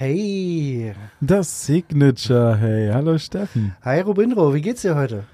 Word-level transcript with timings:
Hey, 0.00 0.94
Das 1.20 1.66
Signature, 1.66 2.56
hey, 2.56 2.88
hallo 2.92 3.18
Steffen. 3.18 3.74
hi 3.82 3.98
Robindro, 3.98 4.54
wie 4.54 4.60
geht's 4.60 4.82
dir 4.82 4.94
heute? 4.94 5.24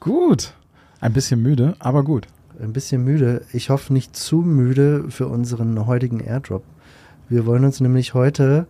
Gut. 0.00 0.52
Ein 1.00 1.12
bisschen 1.12 1.40
müde, 1.40 1.76
aber 1.78 2.02
gut. 2.02 2.26
Ein 2.60 2.72
bisschen 2.72 3.04
müde. 3.04 3.42
Ich 3.52 3.70
hoffe 3.70 3.92
nicht 3.92 4.16
zu 4.16 4.38
müde 4.38 5.04
für 5.10 5.28
unseren 5.28 5.86
heutigen 5.86 6.18
Airdrop. 6.18 6.64
Wir 7.28 7.46
wollen 7.46 7.64
uns 7.64 7.78
nämlich 7.78 8.12
heute 8.12 8.66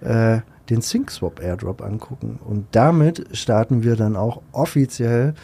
äh, 0.00 0.40
den 0.68 0.82
SyncSwap 0.82 1.40
Airdrop 1.40 1.80
angucken. 1.80 2.40
Und 2.44 2.66
damit 2.72 3.24
starten 3.36 3.84
wir 3.84 3.94
dann 3.94 4.16
auch 4.16 4.42
offiziell 4.50 5.34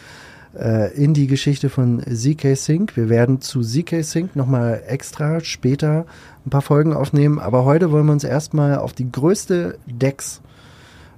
in 0.95 1.13
die 1.13 1.27
Geschichte 1.27 1.69
von 1.69 2.01
ZK 2.01 2.55
Sync. 2.55 2.97
Wir 2.97 3.07
werden 3.07 3.39
zu 3.39 3.61
ZK 3.61 4.03
Sync 4.03 4.35
nochmal 4.35 4.81
extra 4.87 5.41
später 5.41 6.05
ein 6.45 6.49
paar 6.49 6.63
Folgen 6.63 6.93
aufnehmen. 6.93 7.37
Aber 7.37 7.65
heute 7.65 7.91
wollen 7.91 8.07
wir 8.07 8.13
uns 8.13 8.23
erstmal 8.23 8.77
auf 8.77 8.93
die 8.93 9.11
größte 9.11 9.77
Dex 9.85 10.41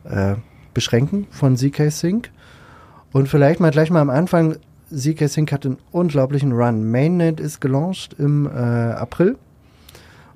äh, 0.04 0.36
beschränken 0.74 1.28
von 1.32 1.56
ZK 1.56 1.92
Sync. 1.92 2.30
Und 3.14 3.30
vielleicht 3.30 3.60
mal 3.60 3.72
gleich 3.72 3.90
mal 3.90 4.02
am 4.02 4.10
Anfang, 4.10 4.58
ZK 4.94 5.28
Sync 5.30 5.52
hat 5.52 5.66
einen 5.66 5.78
unglaublichen 5.92 6.52
Run. 6.52 6.90
Mainnet 6.90 7.40
ist 7.40 7.62
gelauncht 7.62 8.16
im 8.18 8.46
äh, 8.46 8.50
April 8.50 9.38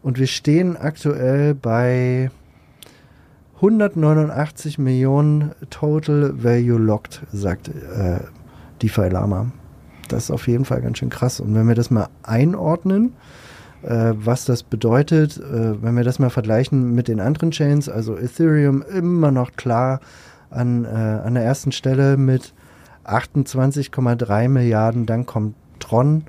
und 0.02 0.20
wir 0.20 0.28
stehen 0.28 0.78
aktuell 0.78 1.56
bei 1.56 2.30
189 3.56 4.78
Millionen 4.78 5.52
Total 5.70 6.44
Value 6.44 6.78
Locked, 6.78 7.22
sagt 7.32 7.70
äh, 7.70 8.20
DeFi 8.82 9.10
Lama. 9.10 9.48
Das 10.08 10.26
ist 10.26 10.32
auf 10.32 10.48
jeden 10.48 10.66
Fall 10.66 10.82
ganz 10.82 11.00
schön 11.00 11.10
krass. 11.10 11.40
Und 11.40 11.56
wenn 11.56 11.68
wir 11.68 11.76
das 11.76 11.90
mal 11.90 12.10
einordnen, 12.24 13.14
äh, 13.84 14.14
was 14.16 14.46
das 14.46 14.64
bedeutet, 14.64 15.38
äh, 15.38 15.82
wenn 15.82 15.96
wir 15.96 16.04
das 16.04 16.20
mal 16.20 16.30
vergleichen 16.30 16.94
mit 16.94 17.08
den 17.08 17.20
anderen 17.20 17.52
Chains, 17.52 17.90
also 17.90 18.18
Ethereum 18.18 18.82
immer 18.84 19.32
noch 19.32 19.54
klar 19.54 20.00
an, 20.50 20.86
äh, 20.86 20.88
an 20.88 21.36
der 21.36 21.44
ersten 21.44 21.72
Stelle 21.72 22.18
mit 22.18 22.54
28,3 23.06 24.48
Milliarden, 24.48 25.06
dann 25.06 25.26
kommt 25.26 25.56
Tron 25.80 26.24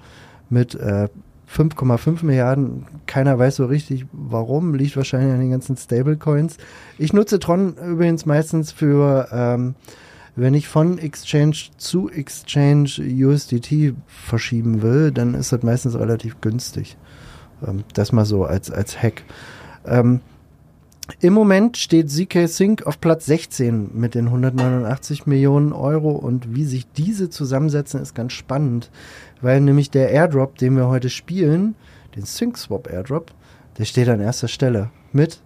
mit 0.50 0.74
äh, 0.74 1.08
5,5 1.48 2.24
Milliarden. 2.24 2.86
Keiner 3.06 3.38
weiß 3.38 3.56
so 3.56 3.66
richtig 3.66 4.06
warum, 4.12 4.74
liegt 4.74 4.96
wahrscheinlich 4.96 5.32
an 5.32 5.40
den 5.40 5.50
ganzen 5.50 5.76
Stablecoins. 5.76 6.58
Ich 6.98 7.12
nutze 7.12 7.38
Tron 7.38 7.74
übrigens 7.76 8.26
meistens 8.26 8.72
für, 8.72 9.28
ähm, 9.32 9.74
wenn 10.36 10.54
ich 10.54 10.68
von 10.68 10.98
Exchange 10.98 11.56
zu 11.78 12.10
Exchange 12.10 12.90
USDT 13.00 13.94
verschieben 14.06 14.82
will, 14.82 15.10
dann 15.10 15.34
ist 15.34 15.52
das 15.52 15.62
meistens 15.62 15.98
relativ 15.98 16.40
günstig. 16.42 16.96
Ähm, 17.66 17.84
das 17.94 18.12
mal 18.12 18.26
so 18.26 18.44
als, 18.44 18.70
als 18.70 19.02
Hack. 19.02 19.24
Ähm, 19.86 20.20
im 21.20 21.32
Moment 21.32 21.76
steht 21.76 22.10
ZK 22.10 22.48
Sync 22.48 22.86
auf 22.86 23.00
Platz 23.00 23.26
16 23.26 23.90
mit 23.94 24.14
den 24.14 24.26
189 24.26 25.26
Millionen 25.26 25.72
Euro 25.72 26.10
und 26.10 26.54
wie 26.54 26.64
sich 26.64 26.86
diese 26.92 27.30
zusammensetzen, 27.30 28.02
ist 28.02 28.14
ganz 28.14 28.32
spannend, 28.32 28.90
weil 29.40 29.60
nämlich 29.60 29.90
der 29.90 30.10
Airdrop, 30.10 30.58
den 30.58 30.76
wir 30.76 30.88
heute 30.88 31.08
spielen, 31.08 31.76
den 32.16 32.26
SyncSwap 32.26 32.92
Airdrop, 32.92 33.32
der 33.78 33.84
steht 33.84 34.08
an 34.08 34.20
erster 34.20 34.48
Stelle 34.48 34.90
mit, 35.12 35.40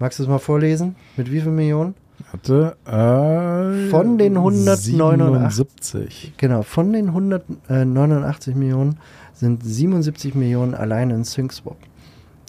magst 0.00 0.18
du 0.18 0.24
es 0.24 0.28
mal 0.28 0.38
vorlesen? 0.38 0.96
Mit 1.16 1.30
wie 1.30 1.40
viel 1.40 1.52
Millionen? 1.52 1.94
Warte, 2.32 2.76
äh, 2.86 3.90
Von 3.90 4.18
den 4.18 4.36
189. 4.36 4.94
77. 4.96 6.34
Genau, 6.36 6.62
von 6.62 6.92
den 6.92 7.08
189 7.08 8.54
Millionen 8.54 8.98
sind 9.34 9.64
77 9.64 10.34
Millionen 10.34 10.74
allein 10.74 11.10
in 11.10 11.24
SyncSwap. 11.24 11.76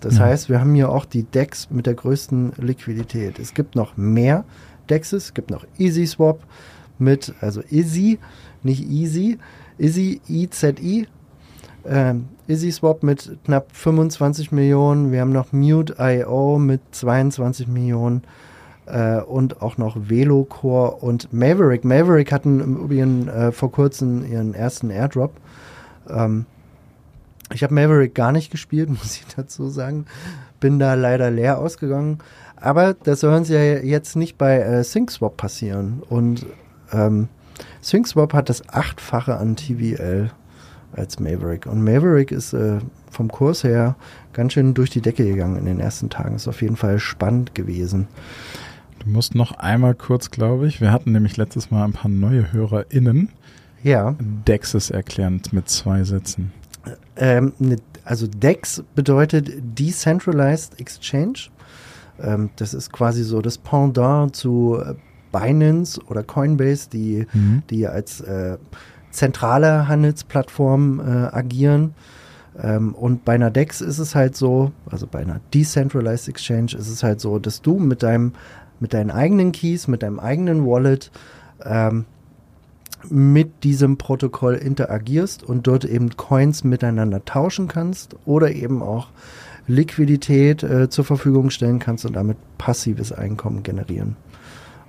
Das 0.02 0.18
Ja. 0.18 0.26
heißt, 0.26 0.50
wir 0.50 0.60
haben 0.62 0.74
hier 0.76 0.90
auch 0.90 1.06
die 1.06 1.24
DEX 1.24 1.70
mit 1.70 1.86
der 1.86 1.96
größten 1.96 2.54
Liquidität. 2.58 3.40
Es 3.40 3.54
gibt 3.54 3.76
noch 3.76 3.98
mehr 3.98 4.46
DEXs, 4.90 5.12
es 5.14 5.34
gibt 5.34 5.50
noch 5.52 5.66
EasySwap 5.78 6.40
mit, 7.00 7.34
also 7.42 7.62
Easy, 7.70 8.20
nicht 8.64 8.88
Easy, 8.90 9.38
Easy, 9.80 10.22
IZI, 10.28 11.08
ähm, 11.86 12.26
EasySwap 12.48 13.04
mit 13.04 13.38
knapp 13.46 13.68
25 13.74 14.52
Millionen. 14.52 15.12
Wir 15.12 15.22
haben 15.22 15.32
noch 15.34 15.52
Mute.io 15.52 16.58
mit 16.58 16.82
22 16.92 17.68
Millionen 17.68 18.24
äh, 18.88 19.22
und 19.22 19.62
auch 19.62 19.78
noch 19.78 19.96
Velocore 20.10 20.98
und 20.98 21.32
Maverick. 21.34 21.84
Maverick 21.84 22.32
hatten 22.32 22.60
im 22.60 22.78
Übrigen 22.78 23.28
äh, 23.28 23.52
vor 23.52 23.72
kurzem 23.72 24.30
ihren 24.30 24.54
ersten 24.54 24.90
Airdrop. 24.90 25.34
Ähm, 26.10 26.46
ich 27.54 27.64
habe 27.64 27.74
Maverick 27.74 28.16
gar 28.16 28.32
nicht 28.32 28.52
gespielt, 28.52 28.90
muss 28.90 29.18
ich 29.18 29.26
dazu 29.36 29.70
sagen. 29.70 30.06
Bin 30.60 30.80
da 30.80 30.96
leider 30.96 31.30
leer 31.30 31.60
ausgegangen. 31.60 32.20
Aber 32.56 32.96
das 32.96 33.20
soll 33.20 33.36
uns 33.36 33.50
ja 33.50 33.60
jetzt 33.60 34.16
nicht 34.16 34.38
bei 34.38 34.58
äh, 34.58 34.84
SyncSwap 34.84 35.38
passieren. 35.38 36.02
Und 36.10 36.46
ähm, 36.92 37.30
SyncSwap 37.82 38.34
hat 38.34 38.50
das 38.50 38.68
achtfache 38.70 39.38
an 39.38 39.56
TVL 39.56 40.32
als 40.94 41.20
Maverick. 41.20 41.68
Und 41.68 41.84
Maverick 41.84 42.32
ist 42.32 42.54
äh, 42.54 42.80
vom 43.12 43.30
Kurs 43.30 43.64
her 43.64 43.96
ganz 44.34 44.54
schön 44.54 44.74
durch 44.74 44.90
die 44.90 45.02
Decke 45.02 45.26
gegangen 45.26 45.58
in 45.58 45.66
den 45.66 45.80
ersten 45.80 46.10
Tagen. 46.10 46.36
Ist 46.36 46.48
auf 46.48 46.62
jeden 46.62 46.76
Fall 46.76 47.00
spannend 47.00 47.56
gewesen. 47.56 48.08
Du 49.00 49.10
musst 49.10 49.36
noch 49.36 49.54
einmal 49.54 49.96
kurz, 49.96 50.32
glaube 50.32 50.68
ich, 50.68 50.82
wir 50.82 50.92
hatten 50.92 51.12
nämlich 51.12 51.38
letztes 51.38 51.72
Mal 51.72 51.84
ein 51.86 51.94
paar 51.94 52.10
neue 52.12 52.52
HörerInnen. 52.52 53.30
Ja, 53.84 54.16
Dexes 54.20 54.90
erklären 54.90 55.42
mit 55.52 55.70
zwei 55.70 56.04
Sätzen. 56.04 56.52
ähm, 57.16 57.54
ne, 57.60 57.78
also 58.04 58.28
DEX 58.28 58.84
bedeutet 58.96 59.52
Decentralized 59.78 60.80
Exchange. 60.80 61.50
Ähm, 62.20 62.50
das 62.56 62.74
ist 62.74 62.92
quasi 62.92 63.24
so 63.24 63.42
das 63.42 63.58
Pendant 63.58 64.36
zu 64.36 64.80
äh, 64.84 64.96
Binance 65.32 66.02
oder 66.08 66.24
Coinbase, 66.24 66.90
die, 66.90 67.28
Mhm. 67.34 67.64
die 67.70 67.86
als 67.88 68.22
äh, 68.22 68.58
zentrale 69.12 69.88
Handelsplattform 69.88 71.00
äh, 71.00 71.04
agieren. 71.36 71.94
Ähm, 72.60 72.96
und 72.96 73.24
bei 73.26 73.36
einer 73.36 73.52
DEX 73.52 73.82
ist 73.82 74.00
es 74.00 74.16
halt 74.16 74.36
so, 74.36 74.72
also 74.90 75.06
bei 75.06 75.20
einer 75.20 75.40
Decentralized 75.54 76.28
Exchange 76.30 76.74
ist 76.78 76.88
es 76.90 77.04
halt 77.04 77.20
so, 77.22 77.38
dass 77.40 77.62
du 77.62 77.78
mit 77.78 78.02
deinem, 78.04 78.34
mit 78.80 78.94
deinen 78.94 79.12
eigenen 79.12 79.52
Keys, 79.52 79.88
mit 79.88 80.04
deinem 80.04 80.20
eigenen 80.20 80.66
Wallet 80.66 81.12
ähm, 81.64 82.06
mit 83.10 83.64
diesem 83.64 83.98
Protokoll 83.98 84.56
interagierst 84.56 85.44
und 85.44 85.68
dort 85.68 85.86
eben 85.86 86.18
Coins 86.18 86.64
miteinander 86.64 87.24
tauschen 87.26 87.68
kannst 87.68 88.16
oder 88.26 88.52
eben 88.52 88.82
auch 88.82 89.10
Liquidität 89.68 90.64
äh, 90.64 90.90
zur 90.90 91.06
Verfügung 91.06 91.50
stellen 91.50 91.80
kannst 91.80 92.06
und 92.06 92.16
damit 92.16 92.38
passives 92.58 93.12
Einkommen 93.12 93.64
generieren. 93.64 94.16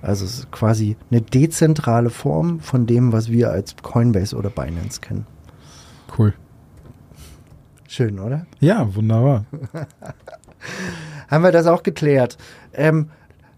Also 0.01 0.25
es 0.25 0.39
ist 0.39 0.51
quasi 0.51 0.95
eine 1.11 1.21
dezentrale 1.21 2.09
Form 2.09 2.61
von 2.61 2.85
dem, 2.85 3.11
was 3.11 3.29
wir 3.29 3.51
als 3.51 3.75
Coinbase 3.81 4.35
oder 4.35 4.49
Binance 4.49 5.01
kennen. 5.01 5.27
Cool. 6.17 6.33
Schön, 7.87 8.19
oder? 8.19 8.45
Ja, 8.59 8.95
wunderbar. 8.95 9.45
Haben 11.27 11.43
wir 11.43 11.51
das 11.51 11.67
auch 11.67 11.83
geklärt. 11.83 12.37
Ähm, 12.73 13.09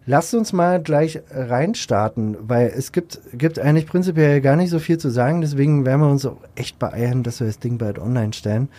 lasst 0.06 0.34
uns 0.34 0.54
mal 0.54 0.82
gleich 0.82 1.22
reinstarten, 1.30 2.38
weil 2.42 2.68
es 2.76 2.92
gibt, 2.92 3.20
gibt 3.34 3.60
eigentlich 3.60 3.88
prinzipiell 3.88 4.42
gar 4.42 4.56
nicht 4.56 4.70
so 4.70 4.80
viel 4.80 4.98
zu 4.98 5.10
sagen, 5.10 5.42
deswegen 5.42 5.86
werden 5.86 6.02
wir 6.02 6.10
uns 6.10 6.26
auch 6.26 6.38
echt 6.56 6.80
beeilen, 6.80 7.24
dass 7.24 7.40
wir 7.40 7.48
das 7.48 7.60
Ding 7.60 7.78
bald 7.78 8.00
online 8.00 8.34
stellen. 8.34 8.70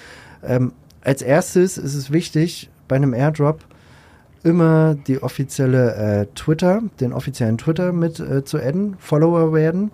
Ähm, 0.44 0.72
als 1.02 1.22
erstes 1.22 1.78
ist 1.78 1.94
es 1.94 2.12
wichtig, 2.12 2.70
bei 2.88 2.96
einem 2.96 3.14
Airdrop 3.14 3.60
immer 4.44 4.94
die 4.94 5.22
offizielle 5.22 5.94
äh, 5.94 6.26
Twitter, 6.34 6.82
den 7.00 7.12
offiziellen 7.12 7.58
Twitter 7.58 7.92
mit 7.92 8.18
äh, 8.18 8.44
zu 8.44 8.58
adden, 8.58 8.96
Follower 8.98 9.52
werden, 9.52 9.92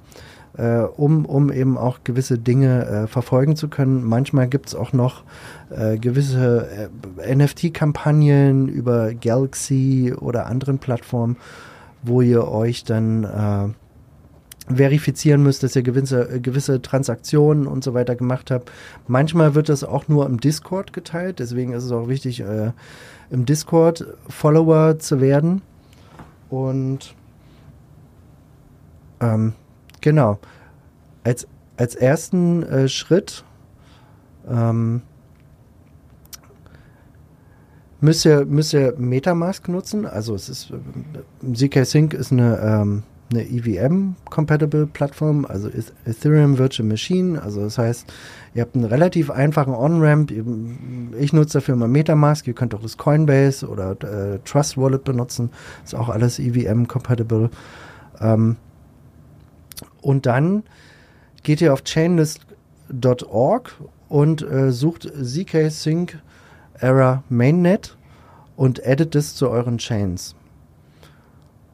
äh, 0.58 0.80
um, 0.80 1.24
um 1.24 1.50
eben 1.50 1.78
auch 1.78 2.00
gewisse 2.04 2.38
Dinge 2.38 2.86
äh, 2.86 3.06
verfolgen 3.06 3.56
zu 3.56 3.68
können. 3.68 4.04
Manchmal 4.04 4.48
gibt 4.48 4.68
es 4.68 4.74
auch 4.74 4.92
noch 4.92 5.22
äh, 5.70 5.96
gewisse 5.98 6.90
äh, 7.18 7.34
NFT-Kampagnen 7.34 8.68
über 8.68 9.14
Galaxy 9.14 10.12
oder 10.18 10.46
anderen 10.46 10.78
Plattformen, 10.78 11.36
wo 12.02 12.20
ihr 12.20 12.46
euch 12.48 12.84
dann 12.84 13.24
äh, 13.24 14.74
verifizieren 14.74 15.42
müsst, 15.42 15.62
dass 15.62 15.74
ihr 15.74 15.82
gewisse, 15.82 16.28
äh, 16.28 16.40
gewisse 16.40 16.82
Transaktionen 16.82 17.66
und 17.66 17.82
so 17.82 17.94
weiter 17.94 18.16
gemacht 18.16 18.50
habt. 18.50 18.70
Manchmal 19.06 19.54
wird 19.54 19.68
das 19.70 19.84
auch 19.84 20.08
nur 20.08 20.26
im 20.26 20.40
Discord 20.40 20.92
geteilt, 20.92 21.38
deswegen 21.38 21.72
ist 21.72 21.84
es 21.84 21.92
auch 21.92 22.08
wichtig, 22.08 22.40
äh, 22.40 22.72
im 23.30 23.46
Discord 23.46 24.06
Follower 24.28 24.98
zu 24.98 25.20
werden. 25.20 25.62
Und 26.50 27.14
Ähm, 29.20 29.54
genau. 30.02 30.38
Als, 31.24 31.46
als 31.76 31.94
ersten 31.94 32.62
äh, 32.62 32.88
Schritt 32.88 33.44
ähm, 34.48 35.02
müsst, 38.00 38.24
ihr, 38.24 38.44
müsst 38.44 38.72
ihr 38.72 38.94
Metamask 38.96 39.68
nutzen. 39.68 40.06
Also 40.06 40.34
es 40.34 40.48
ist 40.48 40.70
äh, 40.70 41.52
ZK 41.52 41.84
Sync 41.84 42.14
ist 42.14 42.32
eine, 42.32 42.58
ähm, 42.58 43.02
eine 43.30 43.46
EVM-compatible 43.46 44.86
Plattform, 44.86 45.44
also 45.44 45.68
Ethereum 46.06 46.58
Virtual 46.58 46.88
Machine. 46.88 47.42
Also 47.42 47.60
das 47.60 47.76
heißt, 47.76 48.12
ihr 48.54 48.62
habt 48.62 48.74
einen 48.74 48.84
relativ 48.84 49.30
einfachen 49.30 49.74
On-Ramp. 49.74 50.32
Ich 51.18 51.32
nutze 51.32 51.58
dafür 51.58 51.74
immer 51.74 51.88
Metamask. 51.88 52.46
Ihr 52.46 52.54
könnt 52.54 52.74
auch 52.74 52.82
das 52.82 52.96
Coinbase 52.96 53.68
oder 53.68 53.90
äh, 54.02 54.38
Trust 54.44 54.78
Wallet 54.78 55.04
benutzen. 55.04 55.50
Ist 55.84 55.94
auch 55.94 56.08
alles 56.08 56.38
EVM-compatible. 56.38 57.50
Ähm, 58.20 58.56
und 60.02 60.26
dann 60.26 60.62
geht 61.42 61.60
ihr 61.60 61.72
auf 61.72 61.84
chainlist.org 61.84 63.76
und 64.08 64.42
äh, 64.42 64.72
sucht 64.72 65.10
ZK 65.22 65.70
Sync 65.70 66.18
Error 66.74 67.22
Mainnet 67.28 67.96
und 68.56 68.84
addet 68.86 69.14
es 69.14 69.34
zu 69.34 69.50
euren 69.50 69.78
Chains. 69.78 70.34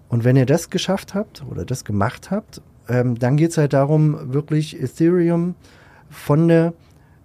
Und 0.08 0.24
wenn 0.24 0.36
ihr 0.36 0.46
das 0.46 0.70
geschafft 0.70 1.14
habt 1.14 1.42
oder 1.50 1.64
das 1.64 1.84
gemacht 1.84 2.30
habt, 2.30 2.60
ähm, 2.88 3.18
dann 3.18 3.36
geht 3.36 3.50
es 3.50 3.58
halt 3.58 3.72
darum, 3.72 4.32
wirklich 4.32 4.80
Ethereum 4.80 5.54
von 6.10 6.48
der 6.48 6.74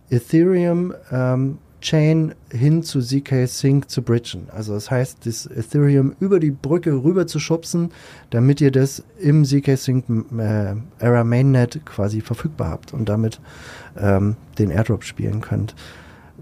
Ethereum 0.10 0.94
ähm, 1.12 1.58
Chain 1.82 2.34
hin 2.52 2.84
zu 2.84 3.02
ZK 3.02 3.48
Sync 3.48 3.90
zu 3.90 4.02
bridgen. 4.02 4.48
Also 4.52 4.74
das 4.74 4.92
heißt, 4.92 5.26
das 5.26 5.46
Ethereum 5.46 6.14
über 6.20 6.40
die 6.40 6.52
Brücke 6.52 6.92
rüber 6.92 7.28
zu 7.28 7.40
schubsen, 7.40 7.92
damit 8.30 8.62
ihr 8.62 8.72
das 8.72 9.04
im 9.20 9.46
ZK 9.46 9.78
Sync 9.78 10.06
äh, 10.38 10.76
Era 11.00 11.24
Mainnet 11.24 11.86
quasi 11.86 12.22
verfügbar 12.22 12.70
habt 12.70 12.94
und 12.94 13.08
damit 13.08 13.40
ähm, 13.98 14.36
den 14.58 14.72
Airdrop 14.72 15.04
spielen 15.04 15.42
könnt. 15.42 15.76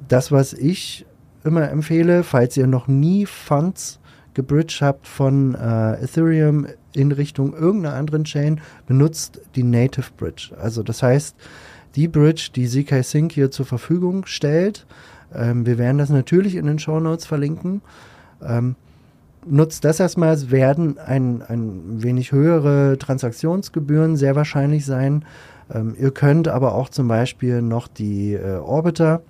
Das, 0.07 0.31
was 0.31 0.53
ich 0.53 1.05
immer 1.43 1.69
empfehle, 1.69 2.23
falls 2.23 2.57
ihr 2.57 2.67
noch 2.67 2.87
nie 2.87 3.25
Funds 3.25 3.99
gebridged 4.33 4.81
habt 4.81 5.07
von 5.07 5.55
äh, 5.55 6.03
Ethereum 6.03 6.67
in 6.93 7.11
Richtung 7.11 7.53
irgendeiner 7.53 7.95
anderen 7.95 8.23
Chain, 8.23 8.61
benutzt 8.85 9.41
die 9.55 9.63
Native 9.63 10.11
Bridge. 10.15 10.51
Also 10.59 10.83
das 10.83 11.01
heißt, 11.01 11.35
die 11.95 12.07
Bridge, 12.07 12.49
die 12.55 12.67
ZK 12.67 13.03
Sync 13.03 13.31
hier 13.31 13.49
zur 13.49 13.65
Verfügung 13.65 14.25
stellt, 14.27 14.85
ähm, 15.33 15.65
wir 15.65 15.77
werden 15.77 15.97
das 15.97 16.09
natürlich 16.09 16.55
in 16.55 16.65
den 16.65 16.79
Show 16.79 16.99
Notes 16.99 17.25
verlinken. 17.25 17.81
Ähm, 18.41 18.75
nutzt 19.45 19.85
das 19.85 19.99
erstmal, 19.99 20.33
es 20.33 20.51
werden 20.51 20.97
ein, 20.97 21.41
ein 21.41 22.03
wenig 22.03 22.31
höhere 22.31 22.97
Transaktionsgebühren 22.97 24.15
sehr 24.15 24.35
wahrscheinlich 24.35 24.85
sein. 24.85 25.25
Ähm, 25.73 25.95
ihr 25.97 26.11
könnt 26.11 26.47
aber 26.47 26.75
auch 26.75 26.89
zum 26.89 27.07
Beispiel 27.07 27.61
noch 27.61 27.87
die 27.87 28.33
äh, 28.33 28.57
Orbiter 28.57 29.21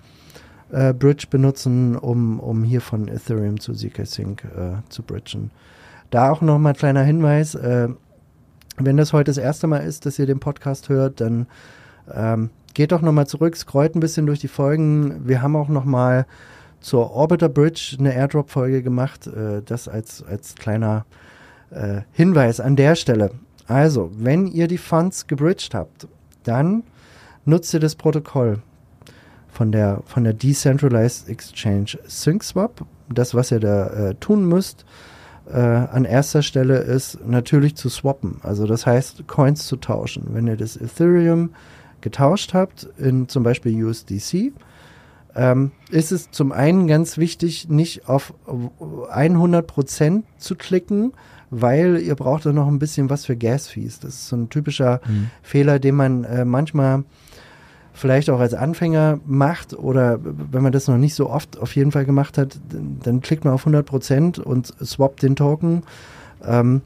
äh, 0.70 0.92
Bridge 0.92 1.26
benutzen, 1.30 1.96
um, 1.96 2.40
um 2.40 2.64
hier 2.64 2.80
von 2.80 3.08
Ethereum 3.08 3.60
zu 3.60 3.72
ZK 3.72 4.06
Sync 4.06 4.44
äh, 4.44 4.82
zu 4.88 5.02
bridgen. 5.02 5.50
Da 6.10 6.30
auch 6.30 6.40
nochmal 6.40 6.72
ein 6.72 6.78
kleiner 6.78 7.02
Hinweis, 7.02 7.54
äh, 7.54 7.88
wenn 8.76 8.96
das 8.96 9.12
heute 9.12 9.30
das 9.30 9.38
erste 9.38 9.66
Mal 9.66 9.78
ist, 9.78 10.06
dass 10.06 10.18
ihr 10.18 10.26
den 10.26 10.40
Podcast 10.40 10.88
hört, 10.88 11.20
dann 11.20 11.46
ähm, 12.12 12.50
geht 12.78 12.92
doch 12.92 13.02
nochmal 13.02 13.26
zurück, 13.26 13.56
scrollt 13.56 13.96
ein 13.96 14.00
bisschen 14.00 14.26
durch 14.26 14.38
die 14.38 14.46
Folgen. 14.46 15.26
Wir 15.26 15.42
haben 15.42 15.56
auch 15.56 15.68
nochmal 15.68 16.26
zur 16.78 17.10
Orbiter 17.10 17.48
Bridge 17.48 17.96
eine 17.98 18.14
Airdrop-Folge 18.14 18.84
gemacht. 18.84 19.26
Äh, 19.26 19.62
das 19.64 19.88
als, 19.88 20.22
als 20.22 20.54
kleiner 20.54 21.04
äh, 21.70 22.02
Hinweis 22.12 22.60
an 22.60 22.76
der 22.76 22.94
Stelle. 22.94 23.32
Also, 23.66 24.12
wenn 24.16 24.46
ihr 24.46 24.68
die 24.68 24.78
Funds 24.78 25.26
gebridged 25.26 25.74
habt, 25.74 26.06
dann 26.44 26.84
nutzt 27.44 27.74
ihr 27.74 27.80
das 27.80 27.96
Protokoll 27.96 28.60
von 29.48 29.72
der, 29.72 30.04
von 30.06 30.22
der 30.22 30.34
Decentralized 30.34 31.28
Exchange 31.28 31.98
SyncSwap. 32.06 32.84
Das, 33.12 33.34
was 33.34 33.50
ihr 33.50 33.58
da 33.58 33.88
äh, 33.88 34.14
tun 34.14 34.46
müsst, 34.46 34.84
äh, 35.50 35.58
an 35.58 36.04
erster 36.04 36.42
Stelle 36.42 36.78
ist 36.78 37.26
natürlich 37.26 37.74
zu 37.74 37.88
swappen. 37.88 38.36
Also 38.44 38.68
das 38.68 38.86
heißt, 38.86 39.26
Coins 39.26 39.66
zu 39.66 39.78
tauschen. 39.78 40.28
Wenn 40.30 40.46
ihr 40.46 40.56
das 40.56 40.76
Ethereum 40.76 41.50
getauscht 42.00 42.54
habt 42.54 42.88
in 42.98 43.28
zum 43.28 43.42
Beispiel 43.42 43.84
USDC, 43.84 44.52
ähm, 45.34 45.72
ist 45.90 46.12
es 46.12 46.30
zum 46.30 46.52
einen 46.52 46.86
ganz 46.86 47.18
wichtig, 47.18 47.68
nicht 47.68 48.08
auf 48.08 48.34
100% 48.48 50.22
zu 50.36 50.56
klicken, 50.56 51.12
weil 51.50 51.98
ihr 51.98 52.14
braucht 52.14 52.46
dann 52.46 52.56
noch 52.56 52.68
ein 52.68 52.78
bisschen 52.78 53.08
was 53.08 53.24
für 53.24 53.36
Gas-Fees. 53.36 54.00
Das 54.00 54.14
ist 54.14 54.28
so 54.28 54.36
ein 54.36 54.50
typischer 54.50 55.00
mhm. 55.06 55.30
Fehler, 55.42 55.78
den 55.78 55.94
man 55.94 56.24
äh, 56.24 56.44
manchmal 56.44 57.04
vielleicht 57.92 58.30
auch 58.30 58.40
als 58.40 58.54
Anfänger 58.54 59.18
macht 59.26 59.74
oder 59.74 60.18
wenn 60.22 60.62
man 60.62 60.72
das 60.72 60.88
noch 60.88 60.98
nicht 60.98 61.14
so 61.14 61.28
oft 61.28 61.58
auf 61.58 61.74
jeden 61.74 61.90
Fall 61.90 62.04
gemacht 62.04 62.38
hat, 62.38 62.58
dann 63.02 63.20
klickt 63.20 63.44
man 63.44 63.54
auf 63.54 63.66
100% 63.66 64.40
und 64.40 64.72
swappt 64.84 65.22
den 65.22 65.36
Token. 65.36 65.82
Ähm, 66.44 66.82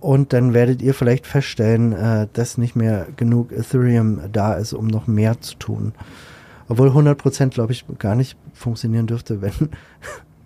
und 0.00 0.32
dann 0.32 0.54
werdet 0.54 0.82
ihr 0.82 0.94
vielleicht 0.94 1.26
feststellen, 1.26 1.92
äh, 1.92 2.26
dass 2.32 2.58
nicht 2.58 2.76
mehr 2.76 3.06
genug 3.16 3.52
Ethereum 3.52 4.20
da 4.32 4.54
ist, 4.54 4.72
um 4.72 4.86
noch 4.86 5.06
mehr 5.06 5.40
zu 5.40 5.56
tun. 5.56 5.92
Obwohl 6.68 6.88
100% 6.88 7.50
glaube 7.50 7.72
ich 7.72 7.84
gar 7.98 8.14
nicht 8.14 8.36
funktionieren 8.54 9.06
dürfte, 9.06 9.42
wenn. 9.42 9.52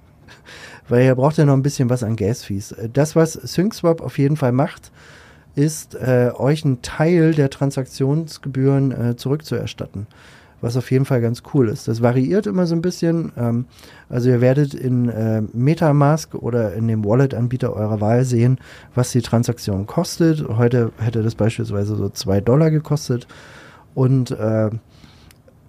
Weil 0.89 1.05
ihr 1.05 1.15
braucht 1.15 1.39
ja 1.39 1.45
noch 1.45 1.55
ein 1.55 1.63
bisschen 1.63 1.89
was 1.89 2.03
an 2.03 2.17
Gas-Fees. 2.17 2.75
Das, 2.93 3.17
was 3.17 3.33
SyncSwap 3.33 4.03
auf 4.03 4.19
jeden 4.19 4.37
Fall 4.37 4.53
macht, 4.53 4.93
ist, 5.55 5.95
äh, 5.95 6.31
euch 6.37 6.65
einen 6.65 6.83
Teil 6.83 7.33
der 7.33 7.49
Transaktionsgebühren 7.49 8.93
äh, 8.93 9.17
zurückzuerstatten 9.17 10.07
was 10.65 10.77
auf 10.77 10.91
jeden 10.91 11.05
Fall 11.05 11.21
ganz 11.21 11.43
cool 11.53 11.69
ist. 11.69 11.87
Das 11.89 12.03
variiert 12.03 12.47
immer 12.47 12.67
so 12.67 12.75
ein 12.75 12.81
bisschen. 12.81 13.33
Ähm, 13.37 13.67
also 14.09 14.31
ihr 14.31 14.41
werdet 14.41 14.73
in 14.73 15.11
äh, 15.11 15.43
Metamask 15.53 16.35
oder 16.35 16.73
in 16.73 16.89
dem 16.89 17.05
Wallet-Anbieter 17.05 17.75
eurer 17.75 18.01
Wahl 18.01 18.25
sehen, 18.25 18.59
was 18.95 19.13
die 19.13 19.21
Transaktion 19.21 19.87
kostet. 19.87 20.49
Heute 20.49 20.91
hätte 20.99 21.23
das 21.23 21.35
beispielsweise 21.35 21.97
so 21.97 22.09
2 22.09 22.41
Dollar 22.41 22.71
gekostet. 22.71 23.29
Und 23.95 24.31
äh, 24.31 24.71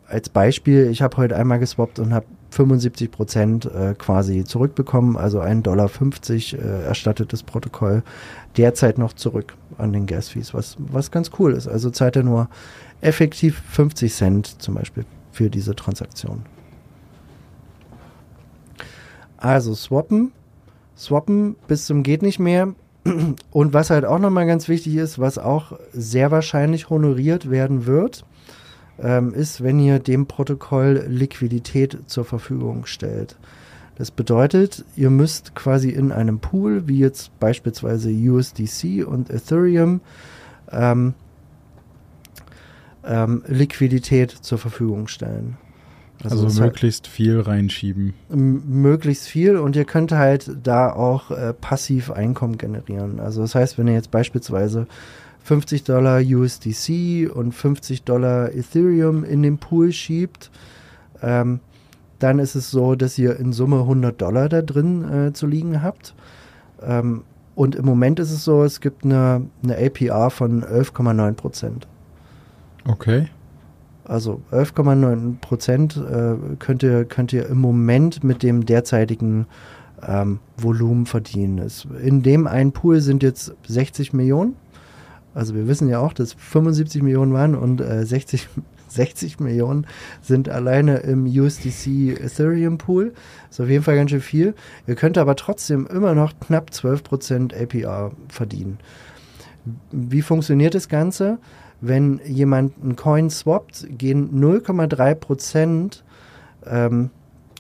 als 0.07 0.30
Beispiel, 0.30 0.89
ich 0.89 1.01
habe 1.01 1.18
heute 1.18 1.36
einmal 1.36 1.59
geswappt 1.59 2.00
und 2.00 2.13
habe 2.13 2.25
75 2.51 3.12
Prozent 3.12 3.65
äh, 3.65 3.95
quasi 3.95 4.45
zurückbekommen, 4.45 5.18
also 5.18 5.42
1,50 5.42 5.62
Dollar 5.62 5.89
äh, 6.63 6.86
erstattet 6.86 7.33
das 7.33 7.44
Protokoll 7.44 8.01
derzeit 8.56 8.97
noch 8.97 9.12
zurück 9.12 9.56
an 9.77 9.92
den 9.92 10.06
Gas-Fees, 10.06 10.53
was, 10.53 10.78
was 10.80 11.11
ganz 11.11 11.31
cool 11.37 11.52
ist. 11.52 11.68
Also 11.68 11.90
zahlt 11.90 12.16
er 12.16 12.23
nur 12.23 12.47
effektiv 13.02 13.61
50 13.71 14.14
Cent 14.14 14.61
zum 14.61 14.75
Beispiel 14.75 15.06
für 15.31 15.49
diese 15.49 15.75
Transaktion. 15.75 16.44
Also 19.37 19.75
swappen, 19.75 20.31
swappen 20.97 21.56
bis 21.68 21.85
zum 21.85 22.04
geht 22.04 22.21
nicht 22.21 22.40
mehr. 22.40 22.73
Und 23.52 23.73
was 23.73 23.90
halt 23.90 24.06
auch 24.06 24.19
nochmal 24.19 24.47
ganz 24.47 24.68
wichtig 24.68 24.95
ist, 24.95 25.19
was 25.19 25.37
auch 25.37 25.78
sehr 25.94 26.31
wahrscheinlich 26.31 26.90
honoriert 26.90 27.49
werden 27.49 27.85
wird, 27.85 28.25
ähm, 28.99 29.33
ist, 29.33 29.61
wenn 29.61 29.80
ihr 29.80 29.99
dem 29.99 30.25
Protokoll 30.25 31.06
Liquidität 31.07 31.97
zur 32.07 32.25
Verfügung 32.25 32.85
stellt. 32.85 33.37
Das 33.97 34.11
bedeutet, 34.11 34.83
ihr 34.95 35.09
müsst 35.09 35.56
quasi 35.56 35.90
in 35.90 36.11
einem 36.11 36.40
Pool, 36.40 36.87
wie 36.87 36.99
jetzt 36.99 37.37
beispielsweise 37.40 38.09
USDC 38.09 39.06
und 39.06 39.30
Ethereum, 39.30 40.02
ähm, 40.71 41.14
ähm, 43.06 43.44
Liquidität 43.47 44.31
zur 44.31 44.57
Verfügung 44.57 45.07
stellen. 45.07 45.57
Also, 46.24 46.45
also 46.45 46.62
möglichst 46.62 47.07
viel 47.07 47.40
reinschieben. 47.40 48.14
Möglichst 48.30 49.28
viel 49.28 49.57
und 49.57 49.76
ihr 49.76 49.85
könnt 49.85 50.12
halt 50.12 50.50
da 50.64 50.92
auch 50.92 51.31
äh, 51.31 51.54
passiv 51.54 52.09
Einkommen 52.12 52.57
generieren. 52.57 53.19
Also 53.19 53.42
das 53.42 53.54
heißt, 53.54 53.78
wenn 53.78 53.88
ihr 53.88 53.94
jetzt 53.94 54.12
beispielsweise 54.12 54.88
50 55.44 55.83
Dollar 55.83 56.21
USDC 56.21 57.30
und 57.31 57.52
50 57.54 58.04
Dollar 58.04 58.54
Ethereum 58.54 59.24
in 59.24 59.44
den 59.44 59.57
Pool 59.57 59.92
schiebt, 59.92 60.50
ähm, 61.21 61.59
dann 62.19 62.40
ist 62.40 62.56
es 62.56 62.71
so, 62.71 62.95
dass 62.95 63.18
ihr 63.18 63.38
in 63.38 63.54
Summe 63.54 63.81
100 63.81 64.19
Dollar 64.19 64.50
da 64.50 64.62
drin 64.62 65.28
äh, 65.28 65.33
zu 65.33 65.45
liegen 65.47 65.83
habt. 65.83 66.16
Ähm, 66.81 67.24
und 67.56 67.76
im 67.76 67.85
Moment 67.85 68.19
ist 68.19 68.31
es 68.31 68.44
so, 68.44 68.64
es 68.64 68.81
gibt 68.81 69.06
eine, 69.06 69.45
eine 69.64 69.78
APR 69.78 70.30
von 70.30 70.64
11,9 70.64 71.33
Prozent. 71.33 71.88
Okay. 72.87 73.27
Also 74.04 74.42
11,9 74.51 75.39
Prozent 75.39 75.97
äh, 75.97 76.35
könnt, 76.59 76.83
ihr, 76.83 77.06
könnt 77.06 77.33
ihr 77.33 77.47
im 77.47 77.57
Moment 77.57 78.23
mit 78.23 78.44
dem 78.44 78.65
derzeitigen 78.65 79.47
ähm, 80.07 80.39
Volumen 80.57 81.07
verdienen. 81.07 81.57
Es, 81.59 81.87
in 82.04 82.21
dem 82.21 82.45
einen 82.45 82.71
Pool 82.71 83.01
sind 83.01 83.23
jetzt 83.23 83.54
60 83.68 84.13
Millionen. 84.13 84.56
Also 85.33 85.56
wir 85.56 85.68
wissen 85.68 85.89
ja 85.89 85.99
auch, 85.99 86.13
dass 86.13 86.33
75 86.33 87.01
Millionen 87.01 87.33
waren 87.33 87.56
und 87.56 87.81
äh, 87.81 88.06
60, 88.06 88.47
60 88.87 89.39
Millionen 89.39 89.87
sind 90.21 90.49
alleine 90.49 90.97
im 90.97 91.25
USDC 91.25 92.19
Ethereum 92.21 92.77
Pool. 92.77 93.13
Ist 93.49 93.59
auf 93.59 93.69
jeden 93.69 93.83
Fall 93.83 93.95
ganz 93.95 94.11
schön 94.11 94.21
viel. 94.21 94.54
Ihr 94.85 94.95
könnt 94.95 95.18
aber 95.18 95.35
trotzdem 95.35 95.87
immer 95.87 96.13
noch 96.13 96.39
knapp 96.39 96.69
12% 96.71 97.59
APR 97.59 98.11
verdienen. 98.30 98.77
Wie 99.92 100.21
funktioniert 100.21 100.75
das 100.75 100.89
Ganze? 100.89 101.39
Wenn 101.82 102.20
jemand 102.26 102.74
einen 102.82 102.96
Coin 102.96 103.30
swappt, 103.30 103.88
gehen 103.98 104.30
0,3 104.42 105.16
Prozent 105.16 106.04
ähm, 106.66 107.10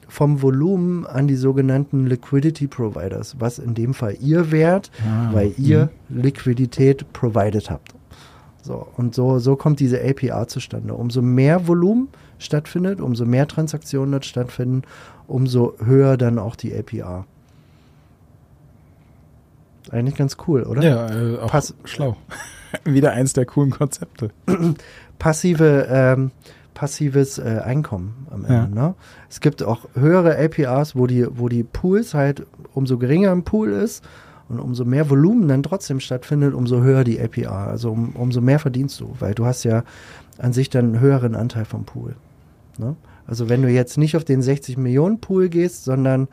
vom 0.07 0.41
Volumen 0.41 1.05
an 1.05 1.27
die 1.27 1.35
sogenannten 1.35 2.05
Liquidity 2.07 2.67
Providers, 2.67 3.35
was 3.39 3.59
in 3.59 3.73
dem 3.73 3.93
Fall 3.93 4.15
ihr 4.21 4.51
Wert, 4.51 4.89
Ah, 5.05 5.29
weil 5.33 5.53
ihr 5.57 5.89
Liquidität 6.09 7.11
provided 7.13 7.69
habt. 7.69 7.93
So, 8.61 8.87
und 8.97 9.13
so, 9.13 9.37
so 9.39 9.55
kommt 9.55 9.79
diese 9.79 9.99
APR 10.03 10.47
zustande. 10.47 10.93
Umso 10.95 11.21
mehr 11.21 11.67
Volumen 11.67 12.07
stattfindet, 12.39 12.99
umso 13.01 13.25
mehr 13.25 13.47
Transaktionen 13.47 14.11
dort 14.11 14.25
stattfinden, 14.25 14.83
umso 15.27 15.75
höher 15.83 16.17
dann 16.17 16.39
auch 16.39 16.55
die 16.55 16.73
APR. 16.75 17.25
Eigentlich 19.91 20.15
ganz 20.15 20.37
cool, 20.47 20.63
oder? 20.63 20.81
Ja, 20.83 21.09
äh, 21.11 21.37
auch 21.39 21.47
Pass- 21.51 21.75
schlau. 21.83 22.15
Wieder 22.85 23.11
eins 23.11 23.33
der 23.33 23.45
coolen 23.45 23.71
Konzepte. 23.71 24.31
passive, 25.19 25.87
ähm, 25.89 26.31
passives 26.73 27.37
äh, 27.37 27.61
Einkommen 27.63 28.27
am 28.31 28.45
Ende. 28.45 28.53
Ja. 28.53 28.67
Ne? 28.67 28.95
Es 29.29 29.39
gibt 29.39 29.63
auch 29.63 29.87
höhere 29.93 30.37
APRs, 30.37 30.95
wo 30.95 31.07
die, 31.07 31.25
wo 31.29 31.49
die 31.49 31.63
Pools 31.63 32.13
halt, 32.13 32.45
umso 32.73 32.97
geringer 32.97 33.31
ein 33.31 33.43
Pool 33.43 33.71
ist 33.71 34.03
und 34.49 34.59
umso 34.59 34.85
mehr 34.85 35.09
Volumen 35.09 35.47
dann 35.47 35.63
trotzdem 35.63 35.99
stattfindet, 35.99 36.53
umso 36.53 36.81
höher 36.81 37.03
die 37.03 37.19
APR. 37.19 37.67
Also 37.67 37.91
um, 37.91 38.09
umso 38.15 38.41
mehr 38.41 38.59
verdienst 38.59 38.99
du, 38.99 39.15
weil 39.19 39.33
du 39.33 39.45
hast 39.45 39.63
ja 39.63 39.83
an 40.37 40.53
sich 40.53 40.69
dann 40.69 40.85
einen 40.85 40.99
höheren 40.99 41.35
Anteil 41.35 41.65
vom 41.65 41.85
Pool. 41.85 42.15
Ne? 42.77 42.95
Also 43.25 43.49
wenn 43.49 43.61
du 43.61 43.69
jetzt 43.69 43.97
nicht 43.97 44.15
auf 44.15 44.23
den 44.23 44.41
60 44.41 44.77
Millionen 44.77 45.19
Pool 45.19 45.49
gehst, 45.49 45.85
sondern 45.85 46.27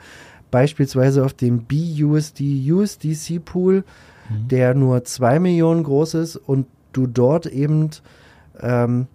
beispielsweise 0.51 1.25
auf 1.25 1.33
den 1.33 1.65
BUSD 1.65 2.71
USDC 2.71 3.45
Pool, 3.45 3.85
der 4.29 4.75
nur 4.75 5.05
2 5.05 5.41
Millionen 5.41 5.83
groß 5.83 6.14
ist 6.14 6.37
und 6.37 6.67
du 6.93 7.07
dort 7.07 7.47
eben 7.47 7.91
ähm, 8.61 9.07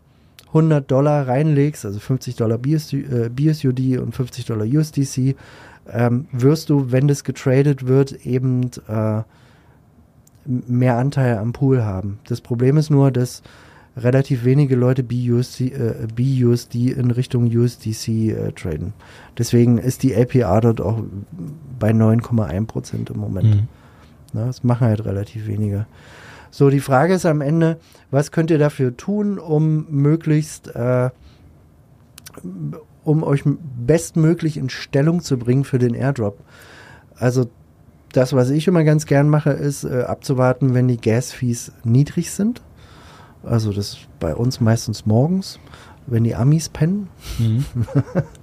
100 0.47 0.89
Dollar 0.89 1.27
reinlegst, 1.27 1.85
also 1.85 1.99
50 1.99 2.35
Dollar 2.35 2.57
BSU, 2.57 2.97
äh, 2.97 3.29
BSUD 3.29 3.97
und 3.99 4.15
50 4.15 4.45
Dollar 4.45 4.65
USDC, 4.65 5.35
ähm, 5.91 6.27
wirst 6.31 6.69
du, 6.69 6.91
wenn 6.91 7.07
das 7.07 7.23
getradet 7.23 7.87
wird, 7.87 8.25
eben 8.25 8.71
äh, 8.87 9.21
mehr 10.45 10.97
Anteil 10.97 11.37
am 11.37 11.53
Pool 11.53 11.83
haben. 11.83 12.19
Das 12.27 12.41
Problem 12.41 12.77
ist 12.77 12.89
nur, 12.89 13.11
dass 13.11 13.43
relativ 13.97 14.45
wenige 14.45 14.75
Leute 14.75 15.03
BUSD, 15.03 15.71
äh, 15.71 16.07
BUSD 16.15 16.91
in 16.91 17.11
Richtung 17.11 17.45
USDC 17.45 18.07
äh, 18.07 18.51
traden. 18.53 18.93
Deswegen 19.37 19.77
ist 19.77 20.03
die 20.03 20.15
APR 20.15 20.61
dort 20.61 20.81
auch 20.81 21.01
bei 21.79 21.91
9,1 21.91 22.65
Prozent 22.67 23.09
im 23.09 23.19
Moment. 23.19 23.55
Mhm. 23.55 23.67
Ne, 24.37 24.45
das 24.45 24.63
machen 24.63 24.87
halt 24.87 25.03
relativ 25.03 25.47
wenige. 25.47 25.87
So, 26.51 26.69
die 26.69 26.79
Frage 26.79 27.15
ist 27.15 27.25
am 27.25 27.41
Ende, 27.41 27.79
was 28.11 28.31
könnt 28.31 28.51
ihr 28.51 28.59
dafür 28.59 28.95
tun, 28.95 29.39
um 29.39 29.87
möglichst, 29.89 30.67
äh, 30.75 31.09
um 33.03 33.23
euch 33.23 33.43
bestmöglich 33.43 34.57
in 34.57 34.69
Stellung 34.69 35.21
zu 35.21 35.37
bringen 35.37 35.63
für 35.63 35.79
den 35.79 35.95
Airdrop? 35.95 36.39
Also, 37.15 37.49
das, 38.13 38.33
was 38.33 38.51
ich 38.51 38.67
immer 38.67 38.83
ganz 38.83 39.07
gern 39.07 39.27
mache, 39.27 39.49
ist 39.49 39.83
äh, 39.83 40.03
abzuwarten, 40.03 40.75
wenn 40.75 40.87
die 40.87 41.01
Gas-Fees 41.01 41.71
niedrig 41.83 42.29
sind. 42.31 42.61
Also, 43.43 43.73
das 43.73 43.93
ist 43.93 44.07
bei 44.19 44.35
uns 44.35 44.61
meistens 44.61 45.07
morgens, 45.07 45.59
wenn 46.05 46.23
die 46.23 46.35
Amis 46.35 46.69
pennen. 46.69 47.09
Mhm. 47.39 47.65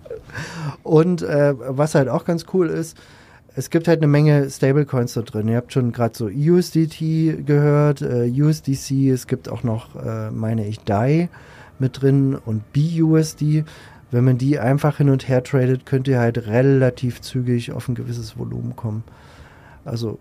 Und 0.82 1.22
äh, 1.22 1.54
was 1.56 1.94
halt 1.94 2.08
auch 2.08 2.24
ganz 2.24 2.46
cool 2.52 2.68
ist, 2.68 2.96
es 3.56 3.70
gibt 3.70 3.86
halt 3.88 4.00
eine 4.00 4.08
Menge 4.08 4.48
Stablecoins 4.50 5.14
da 5.14 5.22
drin. 5.22 5.48
Ihr 5.48 5.56
habt 5.56 5.72
schon 5.72 5.92
gerade 5.92 6.16
so 6.16 6.26
USDT 6.26 7.44
gehört, 7.46 8.02
äh, 8.02 8.28
USDC, 8.30 9.10
es 9.10 9.26
gibt 9.26 9.48
auch 9.48 9.62
noch, 9.62 9.94
äh, 9.96 10.30
meine 10.30 10.66
ich, 10.66 10.80
DAI 10.80 11.28
mit 11.78 12.02
drin 12.02 12.34
und 12.34 12.62
BUSD. 12.72 13.64
Wenn 14.10 14.24
man 14.24 14.38
die 14.38 14.58
einfach 14.58 14.98
hin 14.98 15.08
und 15.10 15.28
her 15.28 15.42
tradet, 15.42 15.86
könnt 15.86 16.06
ihr 16.08 16.18
halt 16.20 16.46
relativ 16.46 17.20
zügig 17.20 17.72
auf 17.72 17.88
ein 17.88 17.94
gewisses 17.94 18.38
Volumen 18.38 18.76
kommen. 18.76 19.02
Also 19.84 20.18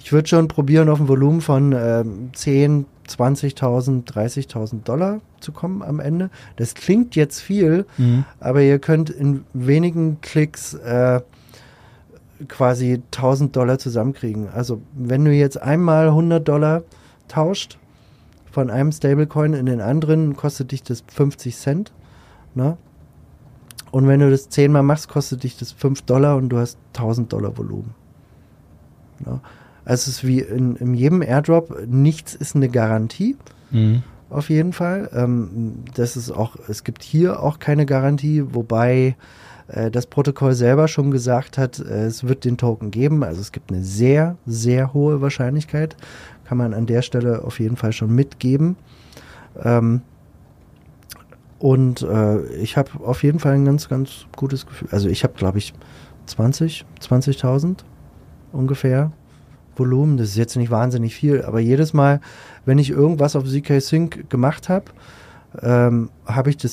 ich 0.00 0.12
würde 0.12 0.28
schon 0.28 0.48
probieren, 0.48 0.88
auf 0.88 1.00
ein 1.00 1.08
Volumen 1.08 1.40
von 1.40 1.72
ähm, 1.72 2.30
10, 2.32 2.86
20.000, 3.08 4.06
30.000 4.06 4.82
Dollar 4.84 5.20
zu 5.40 5.50
kommen 5.52 5.82
am 5.82 5.98
Ende. 6.00 6.30
Das 6.56 6.74
klingt 6.74 7.16
jetzt 7.16 7.40
viel, 7.40 7.86
Mhm. 7.96 8.24
aber 8.40 8.62
ihr 8.62 8.78
könnt 8.78 9.10
in 9.10 9.44
wenigen 9.52 10.20
Klicks 10.20 10.74
äh, 10.74 11.20
quasi 12.46 13.02
1000 13.12 13.54
Dollar 13.56 13.78
zusammenkriegen. 13.78 14.48
Also 14.48 14.80
wenn 14.94 15.24
du 15.24 15.32
jetzt 15.32 15.60
einmal 15.60 16.08
100 16.08 16.46
Dollar 16.46 16.82
tauscht 17.26 17.78
von 18.50 18.70
einem 18.70 18.92
Stablecoin 18.92 19.54
in 19.54 19.66
den 19.66 19.80
anderen, 19.80 20.36
kostet 20.36 20.72
dich 20.72 20.82
das 20.82 21.02
50 21.08 21.56
Cent. 21.56 21.92
Ne? 22.54 22.76
Und 23.90 24.06
wenn 24.06 24.20
du 24.20 24.30
das 24.30 24.48
zehnmal 24.48 24.82
machst, 24.82 25.08
kostet 25.08 25.42
dich 25.42 25.56
das 25.58 25.72
5 25.72 26.02
Dollar 26.02 26.36
und 26.36 26.48
du 26.50 26.58
hast 26.58 26.78
1000 26.94 27.32
Dollar 27.32 27.56
Volumen. 27.56 27.94
Ne? 29.24 29.40
Also 29.84 30.02
es 30.02 30.08
ist 30.08 30.26
wie 30.26 30.40
in, 30.40 30.76
in 30.76 30.94
jedem 30.94 31.22
Airdrop, 31.22 31.86
nichts 31.86 32.34
ist 32.34 32.54
eine 32.54 32.68
Garantie 32.68 33.36
Mhm. 33.70 34.02
auf 34.30 34.48
jeden 34.48 34.72
Fall. 34.72 35.10
Ähm, 35.12 35.84
das 35.94 36.16
ist 36.16 36.30
auch, 36.30 36.56
es 36.68 36.84
gibt 36.84 37.02
hier 37.02 37.42
auch 37.42 37.58
keine 37.58 37.84
Garantie, 37.86 38.44
wobei 38.54 39.14
äh, 39.68 39.90
das 39.90 40.06
Protokoll 40.06 40.54
selber 40.54 40.88
schon 40.88 41.10
gesagt 41.10 41.58
hat, 41.58 41.78
äh, 41.78 42.06
es 42.06 42.26
wird 42.26 42.44
den 42.44 42.56
Token 42.56 42.90
geben. 42.90 43.22
Also 43.22 43.40
es 43.40 43.52
gibt 43.52 43.70
eine 43.70 43.84
sehr, 43.84 44.36
sehr 44.46 44.92
hohe 44.92 45.20
Wahrscheinlichkeit. 45.20 45.96
Kann 46.44 46.58
man 46.58 46.74
an 46.74 46.86
der 46.86 47.02
Stelle 47.02 47.44
auf 47.44 47.60
jeden 47.60 47.76
Fall 47.76 47.92
schon 47.92 48.14
mitgeben. 48.14 48.76
Ähm, 49.62 50.02
und 51.58 52.02
äh, 52.02 52.44
ich 52.56 52.76
habe 52.76 52.90
auf 53.04 53.22
jeden 53.22 53.40
Fall 53.40 53.54
ein 53.54 53.64
ganz, 53.64 53.88
ganz 53.88 54.26
gutes 54.36 54.66
Gefühl. 54.66 54.88
Also 54.90 55.08
ich 55.08 55.24
habe, 55.24 55.34
glaube 55.34 55.58
ich, 55.58 55.74
20, 56.26 56.84
20.000 57.00 57.78
ungefähr 58.52 59.12
Volumen. 59.76 60.16
Das 60.16 60.28
ist 60.28 60.36
jetzt 60.36 60.56
nicht 60.56 60.70
wahnsinnig 60.70 61.14
viel, 61.14 61.42
aber 61.42 61.60
jedes 61.60 61.92
Mal, 61.92 62.20
wenn 62.64 62.78
ich 62.78 62.90
irgendwas 62.90 63.36
auf 63.36 63.44
ZK 63.44 63.80
Sync 63.80 64.30
gemacht 64.30 64.68
habe, 64.68 64.86
ähm, 65.62 66.10
habe 66.26 66.50
ich 66.50 66.56
das 66.56 66.72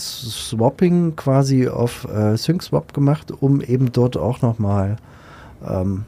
Swapping 0.50 1.15
quasi 1.15 1.67
auf 1.67 2.05
äh, 2.05 2.38
SyncSwap 2.38 2.94
gemacht, 2.94 3.32
um 3.32 3.62
eben 3.62 3.91
dort 3.91 4.17
auch 4.17 4.41
nochmal 4.41 4.98
ähm, 5.67 6.05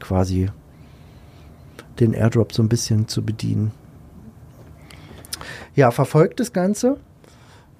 quasi 0.00 0.50
den 2.00 2.12
Airdrop 2.12 2.52
so 2.52 2.62
ein 2.62 2.68
bisschen 2.68 3.08
zu 3.08 3.22
bedienen. 3.22 3.72
Ja, 5.74 5.90
verfolgt 5.90 6.40
das 6.40 6.52
Ganze. 6.52 6.98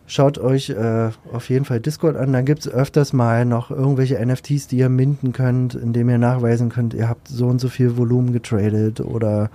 Schaut 0.07 0.39
euch 0.39 0.71
äh, 0.71 1.11
auf 1.33 1.49
jeden 1.49 1.65
Fall 1.65 1.81
Discord 1.81 2.17
an. 2.17 2.33
Dann 2.33 2.45
gibt 2.45 2.61
es 2.61 2.69
öfters 2.69 3.13
mal 3.13 3.45
noch 3.45 3.71
irgendwelche 3.71 4.25
NFTs, 4.25 4.67
die 4.67 4.79
ihr 4.79 4.89
minden 4.89 5.33
könnt, 5.33 5.75
indem 5.75 6.11
ihr 6.11 6.19
nachweisen 6.19 6.69
könnt, 6.69 6.93
ihr 6.93 7.09
habt 7.09 7.29
so 7.29 7.47
und 7.47 7.61
so 7.61 7.69
viel 7.69 7.97
Volumen 7.97 8.33
getradet 8.33 9.01
oder 9.01 9.51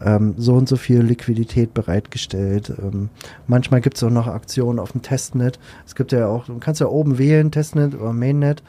ähm, 0.00 0.34
so 0.36 0.54
und 0.54 0.68
so 0.68 0.76
viel 0.76 1.00
Liquidität 1.00 1.74
bereitgestellt. 1.74 2.72
Ähm, 2.78 3.10
manchmal 3.46 3.80
gibt 3.80 3.96
es 3.96 4.04
auch 4.04 4.10
noch 4.10 4.26
Aktionen 4.26 4.78
auf 4.78 4.92
dem 4.92 5.02
Testnet. 5.02 5.58
Es 5.86 5.94
gibt 5.94 6.12
ja 6.12 6.26
auch, 6.26 6.46
du 6.46 6.58
kannst 6.58 6.80
ja 6.80 6.88
oben 6.88 7.18
wählen, 7.18 7.50
Testnet 7.50 7.94
oder 7.94 8.12
Mainnet. 8.12 8.62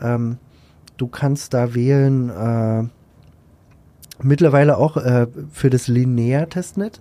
Ähm, 0.00 0.38
du 0.96 1.08
kannst 1.08 1.54
da 1.54 1.74
wählen, 1.74 2.30
äh, 2.30 2.84
mittlerweile 4.22 4.76
auch 4.78 4.96
äh, 4.96 5.26
für 5.52 5.70
das 5.70 5.88
Linear-Testnet. 5.88 7.00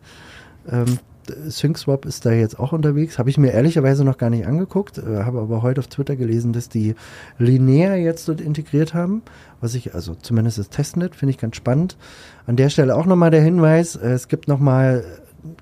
Ähm, 0.69 0.99
SyncSwap 1.31 2.05
ist 2.05 2.25
da 2.25 2.31
jetzt 2.31 2.60
auch 2.60 2.72
unterwegs. 2.74 3.19
Habe 3.19 3.29
ich 3.29 3.38
mir 3.38 3.51
ehrlicherweise 3.51 4.03
noch 4.03 4.17
gar 4.17 4.29
nicht 4.29 4.48
angeguckt, 4.48 4.98
äh, 4.98 5.24
habe 5.24 5.39
aber 5.39 5.62
heute 5.62 5.79
auf 5.79 5.88
Twitter 5.88 6.15
gelesen, 6.15 6.53
dass 6.53 6.69
die 6.69 6.96
Linear 7.38 7.96
jetzt 7.96 8.27
dort 8.27 8.41
integriert 8.41 8.93
haben. 8.93 9.22
Was 9.62 9.75
ich, 9.75 9.96
also 9.96 10.15
zumindest 10.15 10.57
das 10.57 10.69
Testnet, 10.69 11.15
finde 11.15 11.31
ich 11.31 11.38
ganz 11.38 11.55
spannend. 11.55 11.98
An 12.46 12.55
der 12.55 12.69
Stelle 12.69 12.96
auch 12.96 13.05
nochmal 13.05 13.31
der 13.31 13.41
Hinweis, 13.41 13.96
äh, 13.96 14.10
es 14.10 14.27
gibt 14.27 14.48
nochmal 14.48 15.03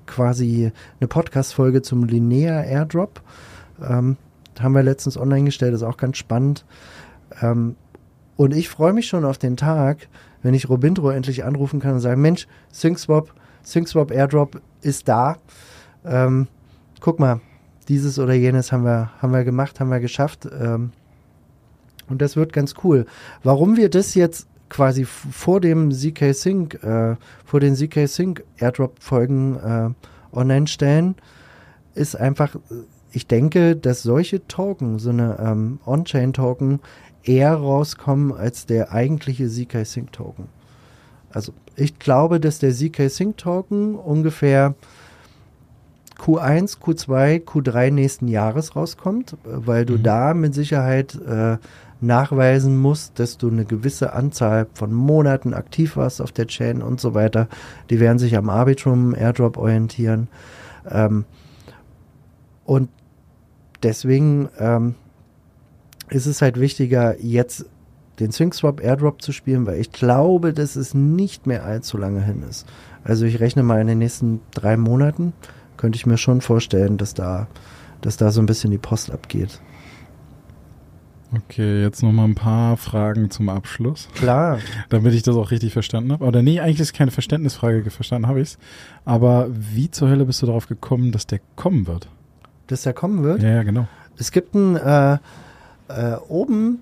quasi 0.06 0.72
eine 1.00 1.08
Podcast-Folge 1.08 1.82
zum 1.82 2.04
Linear 2.04 2.64
Airdrop. 2.64 3.20
Ähm, 3.82 4.16
haben 4.58 4.74
wir 4.74 4.82
letztens 4.82 5.18
online 5.18 5.44
gestellt, 5.44 5.74
ist 5.74 5.82
auch 5.82 5.96
ganz 5.96 6.16
spannend. 6.16 6.64
Ähm, 7.42 7.76
und 8.36 8.54
ich 8.54 8.68
freue 8.68 8.92
mich 8.92 9.06
schon 9.06 9.24
auf 9.24 9.38
den 9.38 9.56
Tag, 9.56 10.08
wenn 10.42 10.54
ich 10.54 10.68
Robintro 10.68 11.10
endlich 11.10 11.44
anrufen 11.44 11.80
kann 11.80 11.94
und 11.94 12.00
sagen, 12.00 12.20
Mensch, 12.20 12.46
SyncSwap, 12.72 13.32
SyncSwap 13.64 14.10
Airdrop 14.10 14.60
ist 14.86 15.08
da. 15.08 15.36
Ähm, 16.04 16.46
guck 17.00 17.18
mal, 17.18 17.40
dieses 17.88 18.18
oder 18.18 18.34
jenes 18.34 18.72
haben 18.72 18.84
wir, 18.84 19.10
haben 19.20 19.32
wir 19.32 19.44
gemacht, 19.44 19.80
haben 19.80 19.90
wir 19.90 20.00
geschafft. 20.00 20.46
Ähm, 20.46 20.92
und 22.08 22.22
das 22.22 22.36
wird 22.36 22.52
ganz 22.52 22.74
cool. 22.84 23.06
Warum 23.42 23.76
wir 23.76 23.90
das 23.90 24.14
jetzt 24.14 24.46
quasi 24.68 25.04
vor 25.04 25.60
dem 25.60 25.92
ZK 25.92 26.32
Sync, 26.32 26.82
äh, 26.82 27.16
vor 27.44 27.60
den 27.60 27.76
ZK 27.76 28.06
Sync 28.06 28.44
Airdrop 28.58 29.00
Folgen 29.00 29.56
äh, 29.56 30.36
online 30.36 30.66
stellen, 30.66 31.16
ist 31.94 32.16
einfach, 32.16 32.56
ich 33.10 33.26
denke, 33.26 33.76
dass 33.76 34.02
solche 34.02 34.46
Token, 34.46 34.98
so 34.98 35.10
eine 35.10 35.38
ähm, 35.40 35.80
On-Chain 35.86 36.32
Token, 36.32 36.80
eher 37.22 37.54
rauskommen 37.54 38.32
als 38.32 38.66
der 38.66 38.92
eigentliche 38.92 39.48
ZK 39.48 39.84
Sync 39.84 40.12
Token. 40.12 40.48
Also 41.30 41.52
ich 41.76 41.98
glaube, 41.98 42.40
dass 42.40 42.58
der 42.58 42.72
ZK 42.72 43.08
Sync 43.10 43.36
Token 43.36 43.94
ungefähr 43.94 44.74
Q1, 46.18 46.78
Q2, 46.80 47.44
Q3 47.44 47.90
nächsten 47.90 48.28
Jahres 48.28 48.74
rauskommt, 48.74 49.36
weil 49.44 49.84
du 49.84 49.94
Mhm. 49.94 50.02
da 50.02 50.34
mit 50.34 50.54
Sicherheit 50.54 51.14
äh, 51.14 51.58
nachweisen 52.00 52.78
musst, 52.78 53.18
dass 53.18 53.36
du 53.36 53.48
eine 53.50 53.64
gewisse 53.64 54.12
Anzahl 54.14 54.66
von 54.74 54.92
Monaten 54.92 55.52
aktiv 55.54 55.96
warst 55.96 56.20
auf 56.22 56.32
der 56.32 56.46
Chain 56.46 56.82
und 56.82 57.00
so 57.00 57.14
weiter. 57.14 57.48
Die 57.90 58.00
werden 58.00 58.18
sich 58.18 58.36
am 58.36 58.48
Arbitrum 58.48 59.14
Airdrop 59.14 59.56
orientieren. 59.58 60.28
Ähm, 60.90 61.24
und 62.64 62.88
deswegen 63.82 64.48
ähm, 64.58 64.94
ist 66.08 66.26
es 66.26 66.40
halt 66.42 66.58
wichtiger, 66.58 67.20
jetzt 67.20 67.66
den 68.18 68.30
SyncSwap 68.32 68.82
Airdrop 68.82 69.22
zu 69.22 69.32
spielen, 69.32 69.66
weil 69.66 69.80
ich 69.80 69.92
glaube, 69.92 70.52
dass 70.52 70.76
es 70.76 70.94
nicht 70.94 71.46
mehr 71.46 71.64
allzu 71.64 71.98
lange 71.98 72.22
hin 72.22 72.42
ist. 72.48 72.66
Also 73.04 73.24
ich 73.24 73.40
rechne 73.40 73.62
mal 73.62 73.80
in 73.80 73.86
den 73.86 73.98
nächsten 73.98 74.40
drei 74.52 74.76
Monaten, 74.76 75.32
könnte 75.76 75.96
ich 75.96 76.06
mir 76.06 76.18
schon 76.18 76.40
vorstellen, 76.40 76.96
dass 76.96 77.14
da, 77.14 77.46
dass 78.00 78.16
da 78.16 78.30
so 78.30 78.40
ein 78.40 78.46
bisschen 78.46 78.70
die 78.70 78.78
Post 78.78 79.10
abgeht. 79.10 79.60
Okay, 81.34 81.82
jetzt 81.82 82.02
noch 82.02 82.12
mal 82.12 82.24
ein 82.24 82.36
paar 82.36 82.76
Fragen 82.76 83.30
zum 83.30 83.48
Abschluss, 83.48 84.08
Klar, 84.14 84.58
damit 84.88 85.12
ich 85.12 85.22
das 85.22 85.36
auch 85.36 85.50
richtig 85.50 85.72
verstanden 85.72 86.12
habe. 86.12 86.24
Oder 86.24 86.40
nee, 86.40 86.60
eigentlich 86.60 86.80
ist 86.80 86.94
keine 86.94 87.10
Verständnisfrage, 87.10 87.90
verstanden 87.90 88.28
habe 88.28 88.40
ich's. 88.40 88.58
Aber 89.04 89.48
wie 89.50 89.90
zur 89.90 90.08
Hölle 90.08 90.24
bist 90.24 90.40
du 90.40 90.46
darauf 90.46 90.68
gekommen, 90.68 91.12
dass 91.12 91.26
der 91.26 91.40
kommen 91.56 91.86
wird? 91.86 92.08
dass 92.66 92.82
der 92.82 92.92
kommen 92.92 93.22
wird. 93.22 93.42
Ja, 93.42 93.50
ja, 93.50 93.62
genau. 93.62 93.86
Es 94.18 94.32
gibt 94.32 94.54
ein 94.54 94.76
äh, 94.76 95.18
äh, 95.88 96.16
oben 96.28 96.80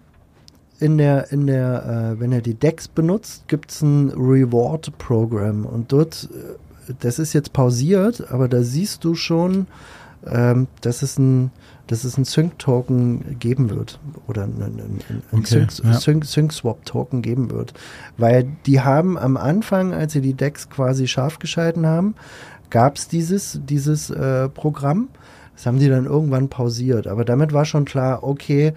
in 0.81 0.99
der, 0.99 1.31
in 1.33 1.47
der, 1.47 2.15
äh, 2.17 2.21
wenn 2.21 2.33
er 2.33 2.41
die 2.41 2.55
Decks 2.55 2.89
benutzt, 2.89 3.45
gibt 3.49 3.71
es 3.71 3.83
ein 3.83 4.11
Reward-Programm 4.11 5.67
und 5.67 5.93
dort, 5.93 6.29
äh, 6.33 6.93
das 7.01 7.19
ist 7.19 7.33
jetzt 7.33 7.53
pausiert, 7.53 8.31
aber 8.31 8.49
da 8.49 8.63
siehst 8.63 9.05
du 9.05 9.15
schon, 9.15 9.67
ähm, 10.27 10.67
dass 10.81 11.03
es 11.03 11.19
ein, 11.19 11.51
dass 11.87 12.05
es 12.05 12.17
ein 12.17 12.25
Sync-Token 12.25 13.39
geben 13.39 13.71
wird 13.71 14.01
oder 14.27 14.45
ein, 14.45 14.55
ein, 14.57 14.79
ein, 14.79 15.01
ein 15.33 15.39
Okay, 15.41 15.67
Sync- 15.69 15.85
ja. 15.85 16.23
Sync-Swap-Token 16.25 17.23
geben 17.23 17.51
wird, 17.51 17.75
weil 18.17 18.47
die 18.67 18.81
haben 18.81 19.19
am 19.19 19.37
Anfang, 19.37 19.93
als 19.93 20.15
sie 20.15 20.23
die 20.23 20.35
Decks 20.35 20.71
quasi 20.71 21.07
scharf 21.07 21.39
geschalten 21.39 21.87
haben, 21.87 22.15
gab 22.71 22.97
es 22.97 23.09
dieses, 23.09 23.61
dieses 23.65 24.11
äh, 24.11 24.49
Programm. 24.49 25.09
Das 25.55 25.67
haben 25.67 25.79
die 25.79 25.89
dann 25.89 26.07
irgendwann 26.07 26.49
pausiert. 26.49 27.07
Aber 27.07 27.25
damit 27.25 27.53
war 27.53 27.65
schon 27.65 27.85
klar, 27.85 28.25
okay, 28.25 28.73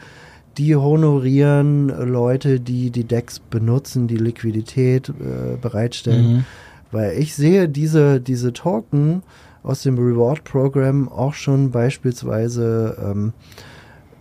die 0.57 0.75
honorieren 0.75 1.87
Leute, 1.87 2.59
die 2.59 2.89
die 2.91 3.03
Decks 3.03 3.39
benutzen, 3.39 4.07
die 4.07 4.17
Liquidität 4.17 5.09
äh, 5.09 5.57
bereitstellen. 5.61 6.37
Mhm. 6.37 6.45
Weil 6.91 7.17
ich 7.17 7.35
sehe 7.35 7.67
diese, 7.67 8.19
diese 8.19 8.53
Token 8.53 9.23
aus 9.63 9.83
dem 9.83 9.97
Reward-Programm 9.97 11.09
auch 11.09 11.33
schon 11.33 11.71
beispielsweise 11.71 12.97
ähm, 13.03 13.33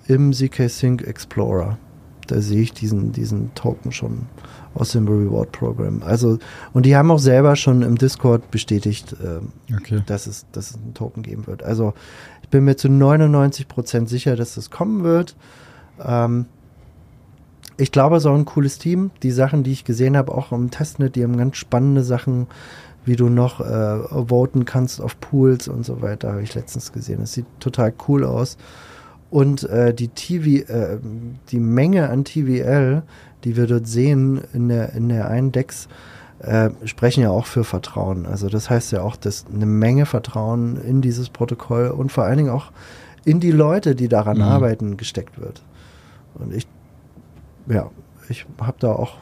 im 0.09 0.33
ZK 0.33 0.69
Sync 0.69 1.03
Explorer. 1.03 1.79
Da 2.27 2.41
sehe 2.41 2.61
ich 2.61 2.73
diesen, 2.73 3.13
diesen 3.13 3.55
Token 3.55 3.93
schon 3.93 4.27
aus 4.75 4.93
dem 4.93 5.07
Reward-Programm. 5.07 6.03
Also, 6.03 6.39
und 6.73 6.85
die 6.85 6.97
haben 6.97 7.11
auch 7.11 7.21
selber 7.21 7.57
schon 7.57 7.83
im 7.83 7.97
Discord 7.97 8.51
bestätigt, 8.51 9.15
ähm, 9.25 9.53
Okay. 9.75 10.03
dass 10.07 10.27
es, 10.27 10.47
dass 10.53 10.71
es 10.71 10.77
einen 10.77 10.95
Token 10.95 11.23
geben 11.23 11.47
wird. 11.47 11.63
Also 11.63 11.95
ich 12.43 12.49
bin 12.49 12.65
mir 12.65 12.77
zu 12.77 12.89
99% 12.89 14.09
sicher, 14.09 14.37
dass 14.37 14.57
das 14.57 14.71
kommen 14.71 15.05
wird. 15.05 15.37
Ähm, 16.05 16.47
ich 17.77 17.93
glaube, 17.93 18.17
es 18.17 18.23
ist 18.23 18.27
auch 18.27 18.35
ein 18.35 18.45
cooles 18.47 18.79
Team. 18.79 19.11
Die 19.23 19.31
Sachen, 19.31 19.63
die 19.63 19.73
ich 19.73 19.85
gesehen 19.85 20.17
habe, 20.17 20.33
auch 20.35 20.53
im 20.53 20.71
Testnet, 20.71 21.15
die 21.15 21.23
haben 21.23 21.37
ganz 21.37 21.57
spannende 21.57 22.03
Sachen, 22.03 22.47
wie 23.05 23.17
du 23.17 23.29
noch 23.29 23.61
äh, 23.61 23.99
voten 24.29 24.65
kannst 24.65 25.01
auf 25.01 25.21
Pools 25.21 25.69
und 25.69 25.85
so 25.85 26.03
weiter, 26.03 26.33
habe 26.33 26.43
ich 26.43 26.55
letztens 26.55 26.93
gesehen. 26.93 27.21
Das 27.21 27.33
sieht 27.35 27.47
total 27.61 27.93
cool 28.09 28.25
aus. 28.25 28.57
Und 29.31 29.65
äh, 29.65 29.93
die 29.93 30.09
TV, 30.09 30.71
äh, 30.73 30.99
die 31.51 31.61
Menge 31.61 32.09
an 32.09 32.25
TVL, 32.25 33.03
die 33.45 33.57
wir 33.57 33.67
dort 33.67 33.87
sehen 33.87 34.41
in 34.55 34.69
der, 34.69 34.93
in 34.95 35.09
der 35.09 35.29
einen 35.29 35.53
Dex, 35.53 35.89
äh, 36.39 36.71
sprechen 36.85 37.23
ja 37.23 37.31
auch 37.31 37.47
für 37.47 37.65
Vertrauen. 37.65 38.27
Also 38.27 38.49
das 38.49 38.71
heißt 38.71 38.93
ja 38.93 39.03
auch, 39.03 39.17
dass 39.17 39.45
eine 39.53 39.67
Menge 39.67 40.07
Vertrauen 40.07 40.77
in 40.81 41.01
dieses 41.01 41.29
Protokoll 41.29 41.89
und 41.89 42.11
vor 42.11 42.25
allen 42.25 42.39
Dingen 42.39 42.51
auch 42.51 42.73
in 43.25 43.41
die 43.41 43.53
Leute, 43.53 43.95
die 43.95 44.09
daran 44.09 44.39
Mhm. 44.39 44.43
arbeiten, 44.45 44.97
gesteckt 44.97 45.41
wird. 45.41 45.63
Und 46.39 46.55
ich, 46.55 46.67
ja, 47.69 47.91
ich 48.29 48.47
habe 48.61 48.77
da 48.79 48.93
auch 48.93 49.17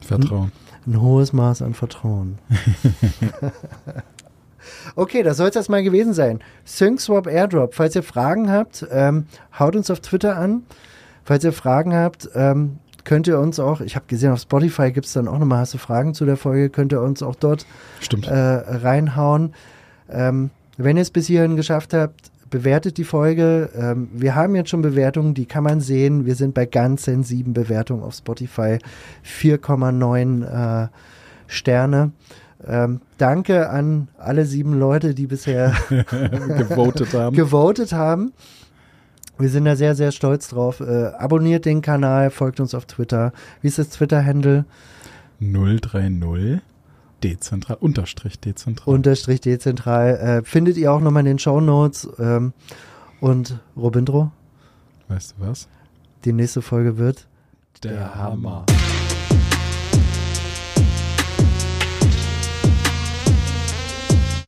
Vertrauen. 0.00 0.52
ein 0.86 1.00
hohes 1.00 1.32
Maß 1.32 1.62
an 1.62 1.74
Vertrauen. 1.74 2.38
okay, 4.96 5.22
das 5.22 5.36
soll 5.36 5.48
es 5.48 5.56
erstmal 5.56 5.82
gewesen 5.82 6.12
sein. 6.14 6.40
SyncSwap 6.64 7.26
Airdrop. 7.26 7.74
Falls 7.74 7.94
ihr 7.94 8.02
Fragen 8.02 8.50
habt, 8.50 8.86
ähm, 8.90 9.26
haut 9.58 9.76
uns 9.76 9.90
auf 9.90 10.00
Twitter 10.00 10.36
an. 10.36 10.64
Falls 11.24 11.44
ihr 11.44 11.52
Fragen 11.52 11.94
habt, 11.94 12.28
ähm, 12.34 12.78
könnt 13.04 13.26
ihr 13.26 13.38
uns 13.38 13.60
auch, 13.60 13.80
ich 13.80 13.96
habe 13.96 14.06
gesehen, 14.06 14.32
auf 14.32 14.40
Spotify 14.40 14.92
gibt 14.92 15.06
es 15.06 15.12
dann 15.12 15.28
auch 15.28 15.38
nochmal, 15.38 15.58
hast 15.58 15.74
du 15.74 15.78
Fragen 15.78 16.14
zu 16.14 16.24
der 16.24 16.36
Folge, 16.36 16.70
könnt 16.70 16.92
ihr 16.92 17.00
uns 17.00 17.22
auch 17.22 17.34
dort 17.34 17.66
Stimmt. 18.00 18.26
äh, 18.26 18.34
reinhauen. 18.34 19.54
Ähm, 20.08 20.50
wenn 20.78 20.96
ihr 20.96 21.02
es 21.02 21.10
bis 21.10 21.26
hierhin 21.26 21.56
geschafft 21.56 21.94
habt, 21.94 22.31
bewertet 22.52 22.98
die 22.98 23.04
Folge. 23.04 23.70
Ähm, 23.74 24.08
wir 24.12 24.36
haben 24.36 24.54
jetzt 24.54 24.70
schon 24.70 24.82
Bewertungen, 24.82 25.34
die 25.34 25.46
kann 25.46 25.64
man 25.64 25.80
sehen. 25.80 26.26
Wir 26.26 26.36
sind 26.36 26.54
bei 26.54 26.66
ganzen 26.66 27.24
sieben 27.24 27.54
Bewertungen 27.54 28.04
auf 28.04 28.14
Spotify. 28.14 28.78
4,9 29.26 30.84
äh, 30.84 30.88
Sterne. 31.48 32.12
Ähm, 32.64 33.00
danke 33.18 33.70
an 33.70 34.06
alle 34.18 34.44
sieben 34.44 34.78
Leute, 34.78 35.14
die 35.14 35.26
bisher 35.26 35.74
Gewotet 35.88 37.12
haben. 37.14 37.34
gewotet 37.34 37.92
haben. 37.92 38.32
Wir 39.38 39.48
sind 39.48 39.64
da 39.64 39.74
sehr, 39.74 39.96
sehr 39.96 40.12
stolz 40.12 40.48
drauf. 40.48 40.80
Äh, 40.80 41.06
abonniert 41.18 41.64
den 41.64 41.80
Kanal, 41.80 42.30
folgt 42.30 42.60
uns 42.60 42.74
auf 42.74 42.84
Twitter. 42.84 43.32
Wie 43.62 43.68
ist 43.68 43.78
das 43.78 43.88
Twitter-Handle? 43.88 44.66
030 45.40 46.60
dezentral, 47.22 47.78
unterstrich 47.80 48.38
dezentral. 48.38 48.94
Unterstrich 48.94 49.40
dezentral. 49.40 50.16
Äh, 50.16 50.42
findet 50.44 50.76
ihr 50.76 50.92
auch 50.92 51.00
nochmal 51.00 51.20
in 51.20 51.26
den 51.26 51.38
Show 51.38 51.60
Notes. 51.60 52.08
Ähm, 52.18 52.52
und 53.20 53.60
Robindro, 53.76 54.32
weißt 55.08 55.36
du 55.38 55.46
was? 55.46 55.68
die 56.24 56.32
nächste 56.32 56.62
Folge 56.62 56.98
wird. 56.98 57.26
Der 57.82 58.14
Hammer. 58.14 58.66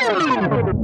Hammer. 0.01 0.84